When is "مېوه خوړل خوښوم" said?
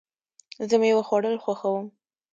0.81-1.87